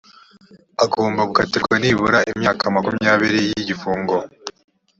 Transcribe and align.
agomba 0.83 1.21
gukatirwa 1.29 1.75
nibura 1.81 2.19
imyaka 2.31 2.63
makumyabiri 2.75 3.39
y’igifungo 3.49 4.15